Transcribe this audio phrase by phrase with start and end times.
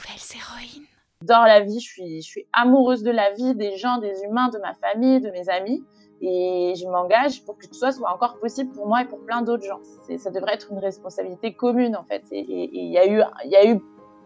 [0.00, 0.86] Nouvelles héroïnes.
[1.24, 4.48] Dans la vie, je suis, je suis amoureuse de la vie, des gens, des humains,
[4.48, 5.84] de ma famille, de mes amis.
[6.22, 9.42] Et je m'engage pour que tout ça soit encore possible pour moi et pour plein
[9.42, 9.80] d'autres gens.
[10.16, 12.22] Ça devrait être une responsabilité commune, en fait.
[12.32, 13.80] Et il y a eu, il y a eu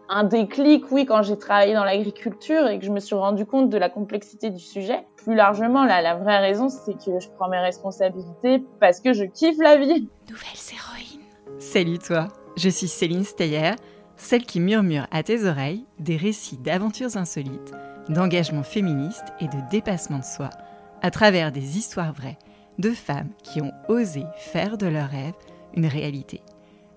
[0.07, 3.69] un déclic, oui, quand j'ai travaillé dans l'agriculture et que je me suis rendu compte
[3.69, 5.05] de la complexité du sujet.
[5.17, 9.25] Plus largement, là, la vraie raison, c'est que je prends mes responsabilités parce que je
[9.25, 10.07] kiffe la vie.
[10.29, 11.59] Nouvelles héroïnes.
[11.59, 13.71] Salut toi, je suis Céline Steyer,
[14.17, 17.73] celle qui murmure à tes oreilles des récits d'aventures insolites,
[18.09, 20.49] d'engagement féministe et de dépassement de soi,
[21.01, 22.37] à travers des histoires vraies
[22.79, 25.33] de femmes qui ont osé faire de leurs rêves
[25.75, 26.41] une réalité.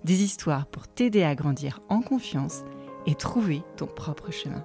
[0.05, 2.63] Des histoires pour t'aider à grandir en confiance
[3.07, 4.65] et trouver ton propre chemin.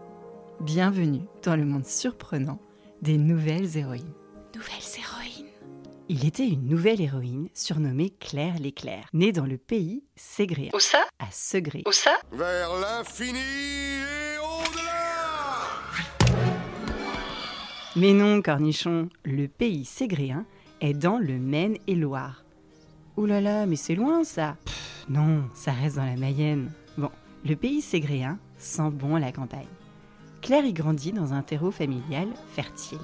[0.60, 2.60] Bienvenue dans le monde surprenant
[3.02, 4.14] des nouvelles héroïnes.
[4.56, 5.03] Nouvelles héroïnes.
[6.16, 10.70] Il était une nouvelle héroïne surnommée Claire l'éclair, née dans le pays ségréen.
[10.72, 11.04] Où ça?
[11.18, 11.82] À Segré.
[11.88, 12.12] Où ça?
[12.32, 16.36] Vers l'infini et au-delà
[17.96, 20.46] Mais non, cornichon, le pays ségréen
[20.82, 22.44] est dans le Maine-et-Loire.
[23.18, 26.72] Ouh là là, mais c'est loin ça Pff, Non, ça reste dans la Mayenne.
[26.96, 27.10] Bon,
[27.44, 29.66] le pays ségréen sent bon la campagne.
[30.44, 33.00] Claire y grandit dans un terreau familial fertile,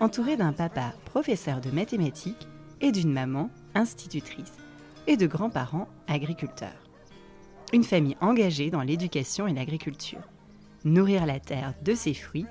[0.00, 2.48] entourée d'un papa professeur de mathématiques
[2.80, 4.52] et d'une maman institutrice,
[5.06, 6.70] et de grands-parents agriculteurs.
[7.72, 10.20] Une famille engagée dans l'éducation et l'agriculture.
[10.84, 12.46] Nourrir la terre de ses fruits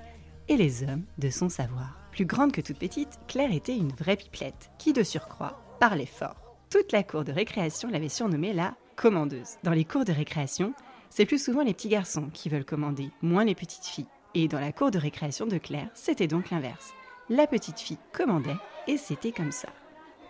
[0.48, 1.98] et les hommes de son savoir.
[2.10, 6.56] Plus grande que toute petite, Claire était une vraie pipelette, qui de surcroît parlait fort.
[6.70, 9.56] Toute la cour de récréation l'avait surnommée la commandeuse.
[9.62, 10.74] Dans les cours de récréation,
[11.10, 14.06] c'est plus souvent les petits garçons qui veulent commander, moins les petites filles.
[14.34, 16.94] Et dans la cour de récréation de Claire, c'était donc l'inverse.
[17.30, 18.56] La petite fille commandait
[18.88, 19.68] et c'était comme ça.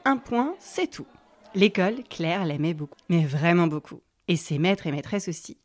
[0.05, 1.07] Un point, c'est tout.
[1.55, 4.01] L'école, Claire l'aimait beaucoup, mais vraiment beaucoup.
[4.29, 5.57] Et ses maîtres et maîtresses aussi.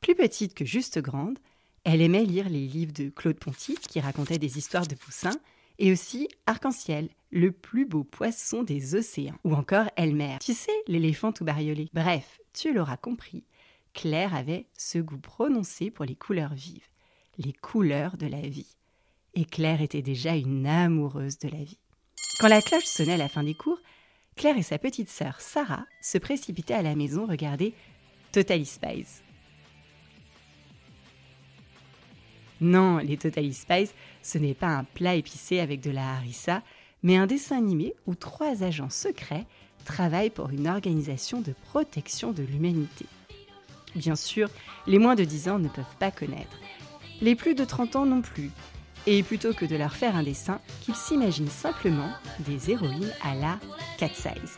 [0.00, 1.38] Plus petite que juste grande,
[1.84, 5.38] elle aimait lire les livres de Claude Ponty qui racontaient des histoires de poussins,
[5.78, 11.32] et aussi Arc-en-ciel, le plus beau poisson des océans, ou encore Elmer, tu sais, l'éléphant
[11.32, 11.90] tout bariolé.
[11.92, 13.44] Bref, tu l'auras compris,
[13.92, 16.88] Claire avait ce goût prononcé pour les couleurs vives,
[17.38, 18.76] les couleurs de la vie.
[19.38, 21.78] Et Claire était déjà une amoureuse de la vie.
[22.40, 23.78] Quand la cloche sonnait à la fin des cours,
[24.34, 27.74] Claire et sa petite sœur Sarah se précipitaient à la maison regarder
[28.32, 29.22] Totally Spies.
[32.62, 33.90] Non, les Totally Spies,
[34.22, 36.62] ce n'est pas un plat épicé avec de la harissa,
[37.02, 39.44] mais un dessin animé où trois agents secrets
[39.84, 43.04] travaillent pour une organisation de protection de l'humanité.
[43.94, 44.48] Bien sûr,
[44.86, 46.58] les moins de 10 ans ne peuvent pas connaître.
[47.20, 48.50] Les plus de 30 ans non plus.
[49.08, 53.58] Et plutôt que de leur faire un dessin, qu'ils s'imaginent simplement des héroïnes à la
[53.98, 54.56] cat size.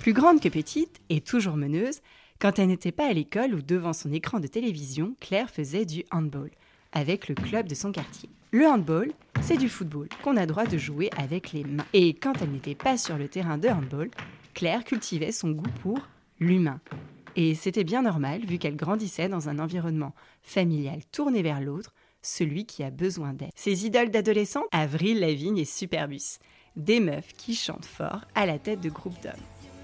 [0.00, 2.00] Plus grande que petite et toujours meneuse,
[2.44, 6.04] quand elle n'était pas à l'école ou devant son écran de télévision, Claire faisait du
[6.10, 6.50] handball
[6.92, 8.28] avec le club de son quartier.
[8.50, 11.86] Le handball, c'est du football qu'on a droit de jouer avec les mains.
[11.94, 14.10] Et quand elle n'était pas sur le terrain de handball,
[14.52, 16.06] Claire cultivait son goût pour
[16.38, 16.80] l'humain.
[17.34, 22.66] Et c'était bien normal vu qu'elle grandissait dans un environnement familial tourné vers l'autre, celui
[22.66, 23.52] qui a besoin d'aide.
[23.56, 26.40] Ses idoles d'adolescents Avril Lavigne et Superbus.
[26.76, 29.32] Des meufs qui chantent fort à la tête de groupes d'hommes.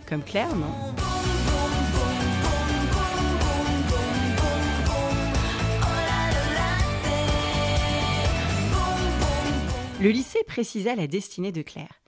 [0.06, 1.39] Comme Claire, non?
[10.00, 12.00] Le lycée précisa la destinée de Claire.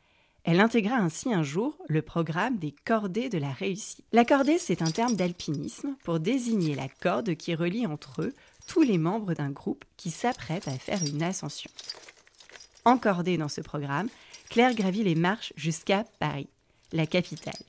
[0.45, 4.07] Elle intégra ainsi un jour le programme des cordées de la réussite.
[4.13, 8.35] La cordée, c'est un terme d'alpinisme pour désigner la corde qui relie entre eux
[8.67, 11.71] tous les membres d'un groupe qui s'apprête à faire une ascension.
[12.87, 14.09] Encordée dans ce programme,
[14.49, 16.49] Claire gravit les marches jusqu'à Paris,
[16.93, 17.61] la capitale,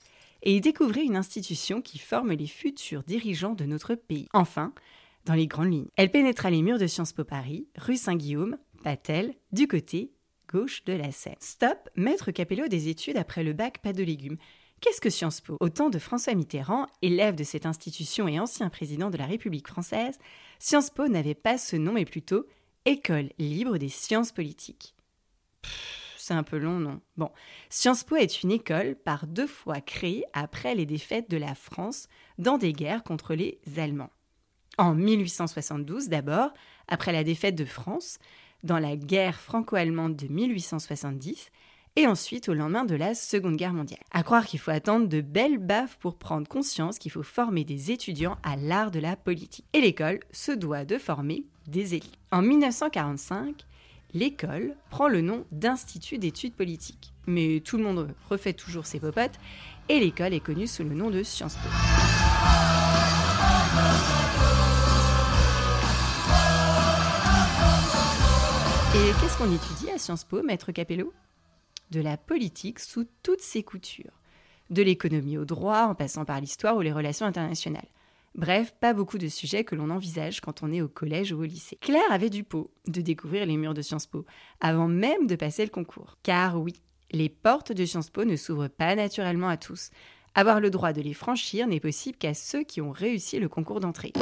[0.42, 4.30] et y découvrit une institution qui forme les futurs dirigeants de notre pays.
[4.32, 4.74] Enfin,
[5.26, 5.90] dans les grandes lignes.
[5.98, 10.12] Elle pénétra les murs de Sciences Po Paris, rue Saint-Guillaume, Patel, du côté
[10.48, 11.36] gauche de la Seine.
[11.40, 14.38] Stop, maître Capello des études après le bac, pas de légumes.
[14.82, 15.56] Qu'est-ce que Sciences Po?
[15.62, 19.70] Au temps de François Mitterrand, élève de cette institution et ancien président de la République
[19.70, 20.20] française,
[20.60, 22.46] Sciences Po n'avait pas ce nom mais plutôt
[22.86, 24.94] École libre des sciences politiques.
[26.18, 27.00] C'est un peu long, non?
[27.16, 27.32] Bon,
[27.70, 32.10] Sciences Po est une école par deux fois créée après les défaites de la France
[32.38, 34.12] dans des guerres contre les Allemands.
[34.78, 36.52] En 1872 d'abord,
[36.88, 38.20] après la défaite de France,
[38.64, 41.52] dans la guerre franco-allemande de 1870,
[41.96, 44.00] et ensuite au lendemain de la Seconde Guerre mondiale.
[44.12, 47.92] À croire qu'il faut attendre de belles baffes pour prendre conscience qu'il faut former des
[47.92, 49.66] étudiants à l'art de la politique.
[49.74, 52.18] Et l'école se doit de former des élites.
[52.32, 53.66] En 1945,
[54.14, 57.14] l'école prend le nom d'Institut d'études politiques.
[57.28, 59.40] Mais tout le monde refait toujours ses popotes
[59.90, 61.93] et l'école est connue sous le nom de Sciences Po.
[68.96, 71.12] Et qu'est-ce qu'on étudie à Sciences Po, maître Capello?
[71.90, 74.22] De la politique sous toutes ses coutures.
[74.70, 77.88] De l'économie au droit, en passant par l'histoire ou les relations internationales.
[78.36, 81.44] Bref, pas beaucoup de sujets que l'on envisage quand on est au collège ou au
[81.44, 81.80] lycée.
[81.82, 84.28] Claire avait du pot de découvrir les murs de Sciences Po,
[84.62, 86.20] avant même de passer le concours.
[86.22, 86.76] Car oui,
[87.12, 89.90] les portes de Sciences Po ne s'ouvrent pas naturellement à tous.
[90.36, 93.80] Avoir le droit de les franchir n'est possible qu'à ceux qui ont réussi le concours
[93.80, 94.14] d'entrée.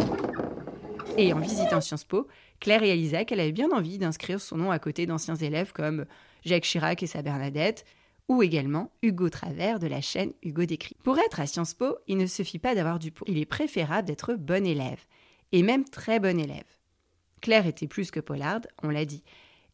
[1.17, 2.27] Et en visitant Sciences Po,
[2.59, 6.05] Claire réalisa qu'elle avait bien envie d'inscrire son nom à côté d'anciens élèves comme
[6.45, 7.85] Jacques Chirac et sa Bernadette,
[8.29, 10.95] ou également Hugo Travers de la chaîne Hugo Décrit.
[11.03, 13.25] Pour être à Sciences Po, il ne suffit pas d'avoir du pot.
[13.27, 15.03] Il est préférable d'être bon élève,
[15.51, 16.63] et même très bon élève.
[17.41, 19.23] Claire était plus que polarde, on l'a dit.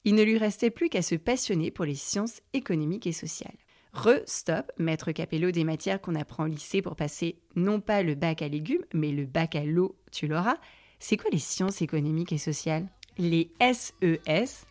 [0.05, 3.57] Il ne lui restait plus qu'à se passionner pour les sciences économiques et sociales.
[3.93, 8.41] Re-stop, maître Capello des matières qu'on apprend au lycée pour passer non pas le bac
[8.41, 10.57] à légumes, mais le bac à l'eau, tu l'auras.
[10.99, 12.87] C'est quoi les sciences économiques et sociales?
[13.17, 14.65] Les SES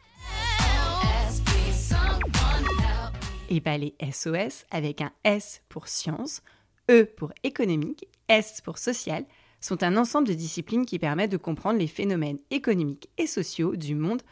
[3.49, 6.43] et pas les SOS avec un S pour science,
[6.90, 9.25] E pour économique, S pour social,
[9.61, 13.94] sont un ensemble de disciplines qui permettent de comprendre les phénomènes économiques et sociaux du
[13.94, 14.22] monde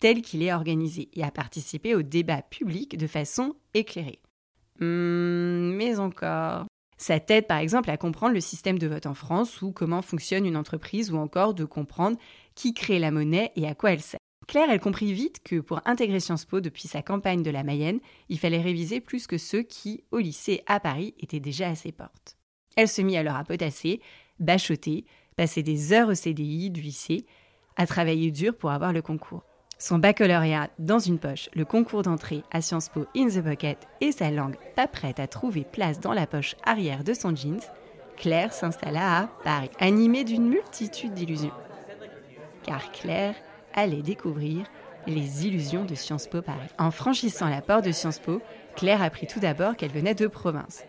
[0.00, 4.20] tel qu'il est organisé et à participer au débat public de façon éclairée.
[4.80, 6.66] Hmm, mais encore.
[6.98, 10.46] Ça t'aide par exemple à comprendre le système de vote en France ou comment fonctionne
[10.46, 12.18] une entreprise ou encore de comprendre
[12.54, 14.20] qui crée la monnaie et à quoi elle sert.
[14.46, 17.98] Claire, elle comprit vite que pour intégrer Sciences Po depuis sa campagne de la Mayenne,
[18.28, 21.90] il fallait réviser plus que ceux qui, au lycée à Paris, étaient déjà à ses
[21.90, 22.36] portes.
[22.76, 24.00] Elle se mit alors à potasser,
[24.38, 25.04] bachoter,
[25.34, 27.26] passer des heures au CDI du lycée,
[27.76, 29.42] à travailler dur pour avoir le concours.
[29.78, 34.10] Son baccalauréat dans une poche, le concours d'entrée à Sciences Po in the pocket et
[34.10, 37.60] sa langue pas prête à trouver place dans la poche arrière de son jeans,
[38.16, 41.52] Claire s'installa à Paris, animée d'une multitude d'illusions.
[42.62, 43.34] Car Claire
[43.74, 44.64] allait découvrir
[45.06, 46.70] les illusions de Sciences Po Paris.
[46.78, 48.40] En franchissant la porte de Sciences Po,
[48.76, 50.84] Claire apprit tout d'abord qu'elle venait de province.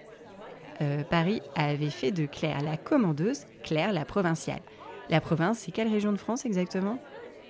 [0.79, 4.61] Euh, Paris avait fait de Claire la commandeuse, Claire la provinciale.
[5.09, 6.99] La province, c'est quelle région de France exactement?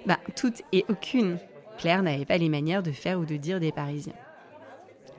[0.07, 1.37] Bah, toutes et aucune.
[1.77, 4.13] Claire n'avait pas les manières de faire ou de dire des Parisiens.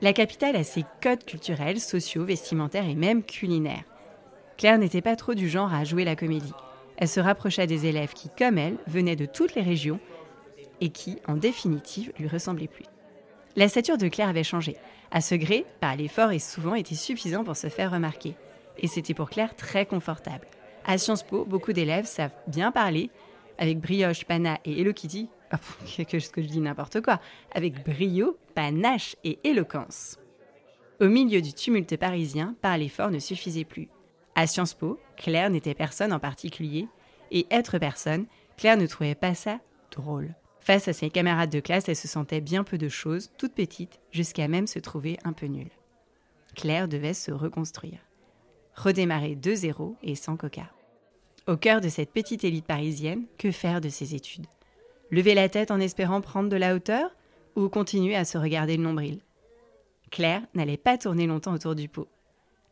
[0.01, 3.83] La capitale a ses codes culturels, sociaux, vestimentaires et même culinaires.
[4.57, 6.53] Claire n'était pas trop du genre à jouer la comédie.
[6.97, 9.99] Elle se rapprocha des élèves qui, comme elle, venaient de toutes les régions
[10.81, 12.85] et qui, en définitive, lui ressemblaient plus.
[13.55, 14.75] La stature de Claire avait changé.
[15.11, 18.33] À ce gré, parler fort et souvent était suffisant pour se faire remarquer.
[18.79, 20.47] Et c'était pour Claire très confortable.
[20.83, 23.11] À Sciences Po, beaucoup d'élèves savent bien parler,
[23.59, 25.29] avec brioche, pana et Kitty.
[25.53, 25.57] Oh,
[26.05, 27.19] que ce que je dis n'importe quoi.
[27.53, 30.17] Avec brio, panache et éloquence.
[30.99, 33.89] Au milieu du tumulte parisien, parler fort ne suffisait plus.
[34.35, 36.87] À Sciences Po, Claire n'était personne en particulier,
[37.31, 38.25] et être personne,
[38.57, 39.59] Claire ne trouvait pas ça
[39.91, 40.33] drôle.
[40.61, 43.99] Face à ses camarades de classe, elle se sentait bien peu de choses, toute petite,
[44.11, 45.71] jusqu'à même se trouver un peu nulle.
[46.55, 47.99] Claire devait se reconstruire.
[48.75, 50.69] Redémarrer de zéro et sans coca.
[51.49, 54.45] Au cœur de cette petite élite parisienne, que faire de ses études?
[55.09, 57.09] Lever la tête en espérant prendre de la hauteur
[57.55, 59.21] ou continuer à se regarder le nombril?
[60.11, 62.07] Claire n'allait pas tourner longtemps autour du pot.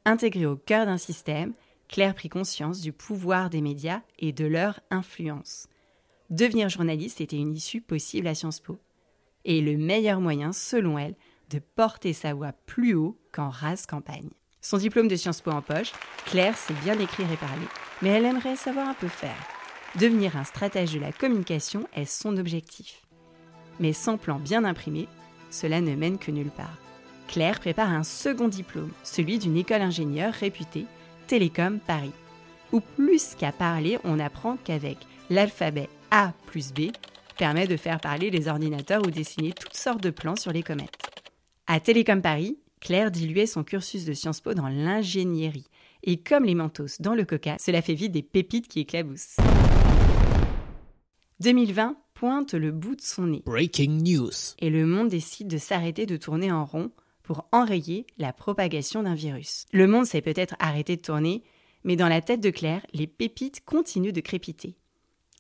[0.06, 1.54] Intégrée au cœur d'un système,
[1.88, 5.68] Claire prit conscience du pouvoir des médias et de leur influence.
[6.30, 8.78] Devenir journaliste était une issue possible à Sciences Po.
[9.44, 11.16] Et le meilleur moyen, selon elle,
[11.50, 14.30] de porter sa voix plus haut qu'en rase campagne.
[14.62, 15.94] Son diplôme de Sciences Po en poche,
[16.26, 17.68] Claire sait bien écrire et parler,
[18.02, 19.38] mais elle aimerait savoir un peu faire.
[20.00, 23.02] Devenir un stratège de la communication est son objectif.
[23.80, 25.08] Mais sans plan bien imprimé,
[25.50, 26.78] cela ne mène que nulle part.
[27.28, 30.86] Claire prépare un second diplôme, celui d'une école ingénieure réputée,
[31.28, 32.14] Télécom Paris,
[32.72, 34.98] où plus qu'à parler, on apprend qu'avec
[35.30, 36.92] l'alphabet A plus B
[37.38, 40.98] permet de faire parler les ordinateurs ou dessiner toutes sortes de plans sur les comètes.
[41.68, 45.68] À Télécom Paris, Claire diluait son cursus de Sciences Po dans l'ingénierie.
[46.04, 49.38] Et comme les mentos dans le coca, cela fait vite des pépites qui éclaboussent.
[51.40, 53.44] 2020 pointe le bout de son nez.
[53.46, 54.32] Breaking news.
[54.60, 56.92] Et le monde décide de s'arrêter de tourner en rond
[57.22, 59.66] pour enrayer la propagation d'un virus.
[59.72, 61.44] Le monde s'est peut-être arrêté de tourner,
[61.84, 64.78] mais dans la tête de Claire, les pépites continuent de crépiter.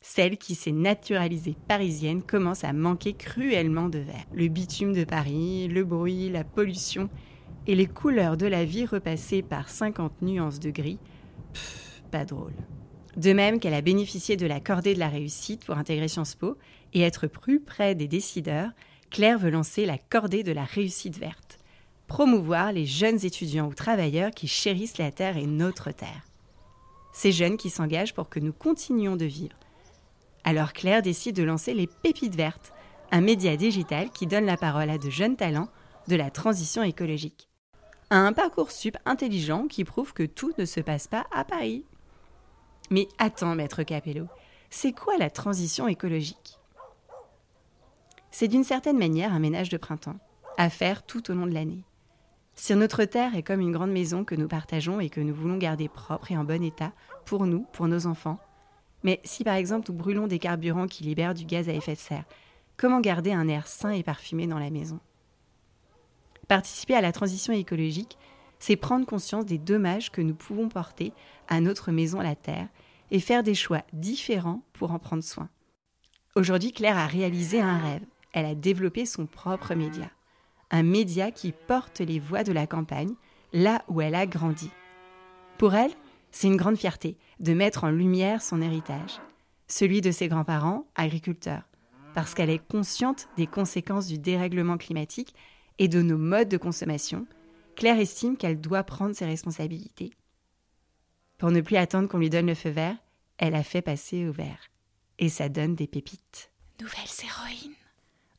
[0.01, 4.25] Celle qui s'est naturalisée parisienne commence à manquer cruellement de verre.
[4.33, 7.09] Le bitume de Paris, le bruit, la pollution
[7.65, 10.99] et les couleurs de la vie repassées par 50 nuances de gris,
[11.53, 12.53] pff, pas drôle.
[13.17, 16.57] De même qu'elle a bénéficié de la cordée de la réussite pour intégrer Sciences Po
[16.93, 18.69] et être plus près des décideurs,
[19.09, 21.57] Claire veut lancer la cordée de la réussite verte,
[22.07, 26.25] promouvoir les jeunes étudiants ou travailleurs qui chérissent la terre et notre terre.
[27.11, 29.55] Ces jeunes qui s'engagent pour que nous continuions de vivre.
[30.47, 32.71] Alors Claire décide de lancer les Pépites Vertes,
[33.11, 35.67] un média digital qui donne la parole à de jeunes talents
[36.07, 37.49] de la transition écologique.
[38.11, 41.83] Un parcours sup intelligent qui prouve que tout ne se passe pas à Paris.
[42.91, 44.27] Mais attends, maître Capello,
[44.69, 46.57] c'est quoi la transition écologique?
[48.31, 50.21] C'est d'une certaine manière un ménage de printemps,
[50.57, 51.83] à faire tout au long de l'année.
[52.55, 55.57] Si notre terre est comme une grande maison que nous partageons et que nous voulons
[55.57, 56.93] garder propre et en bon état,
[57.25, 58.39] pour nous, pour nos enfants,
[59.03, 61.99] mais si par exemple nous brûlons des carburants qui libèrent du gaz à effet de
[61.99, 62.25] serre,
[62.77, 64.99] comment garder un air sain et parfumé dans la maison?
[66.47, 68.17] Participer à la transition écologique,
[68.59, 71.13] c'est prendre conscience des dommages que nous pouvons porter
[71.47, 72.67] à notre maison la Terre
[73.11, 75.49] et faire des choix différents pour en prendre soin.
[76.35, 78.03] Aujourd'hui, Claire a réalisé un rêve.
[78.33, 80.09] Elle a développé son propre média.
[80.69, 83.13] Un média qui porte les voix de la campagne,
[83.53, 84.69] là où elle a grandi.
[85.57, 85.91] Pour elle,
[86.31, 89.19] c'est une grande fierté de mettre en lumière son héritage,
[89.67, 91.63] celui de ses grands-parents, agriculteurs,
[92.13, 95.33] parce qu'elle est consciente des conséquences du dérèglement climatique
[95.79, 97.27] et de nos modes de consommation,
[97.75, 100.11] Claire estime qu'elle doit prendre ses responsabilités.
[101.37, 102.97] Pour ne plus attendre qu'on lui donne le feu vert,
[103.37, 104.59] elle a fait passer au vert.
[105.19, 106.51] Et ça donne des pépites.
[106.81, 107.75] Nouvelles héroïnes.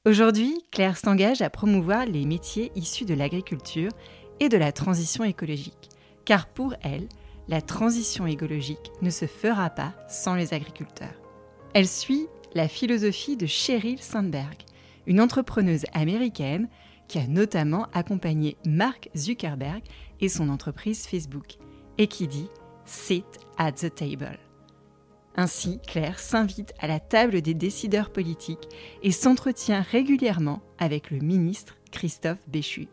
[0.04, 3.90] Aujourd'hui, Claire s'engage à promouvoir les métiers issus de l'agriculture
[4.40, 5.90] et de la transition écologique,
[6.24, 7.08] car pour elle,
[7.48, 11.20] la transition écologique ne se fera pas sans les agriculteurs.
[11.74, 14.56] Elle suit la philosophie de Sheryl Sandberg,
[15.06, 16.68] une entrepreneuse américaine
[17.08, 19.82] qui a notamment accompagné Mark Zuckerberg
[20.20, 21.56] et son entreprise Facebook,
[21.96, 22.48] et qui dit
[22.84, 23.24] Sit
[23.56, 24.38] at the table.
[25.36, 28.68] Ainsi, Claire s'invite à la table des décideurs politiques
[29.02, 32.88] et s'entretient régulièrement avec le ministre Christophe Béchu.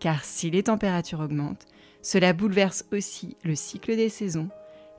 [0.00, 1.66] Car si les températures augmentent,
[2.02, 4.48] cela bouleverse aussi le cycle des saisons,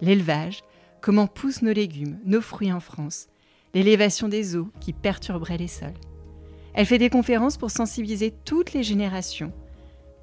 [0.01, 0.63] l'élevage,
[1.01, 3.27] comment poussent nos légumes, nos fruits en France,
[3.74, 5.93] l'élévation des eaux qui perturberait les sols.
[6.74, 9.51] Elle fait des conférences pour sensibiliser toutes les générations,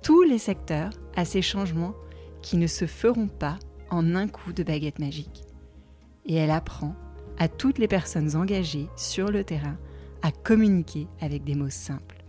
[0.02, 1.94] tous les secteurs à ces changements
[2.42, 3.58] qui ne se feront pas
[3.90, 5.44] en un coup de baguette magique.
[6.24, 6.94] Et elle apprend
[7.38, 9.78] à toutes les personnes engagées sur le terrain
[10.22, 12.24] à communiquer avec des mots simples.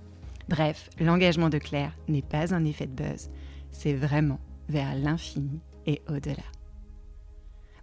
[0.50, 3.30] Bref, l'engagement de Claire n'est pas un effet de buzz,
[3.72, 6.44] c'est vraiment vers l'infini et au-delà.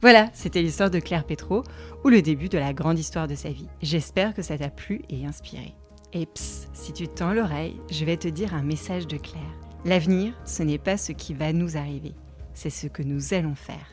[0.00, 1.64] Voilà, c'était l'histoire de Claire Pétro,
[2.04, 3.68] ou le début de la grande histoire de sa vie.
[3.82, 5.74] J'espère que ça t'a plu et inspiré.
[6.12, 9.42] Et ps, si tu tends l'oreille, je vais te dire un message de Claire.
[9.84, 12.14] L'avenir, ce n'est pas ce qui va nous arriver,
[12.54, 13.86] c'est ce que nous allons faire.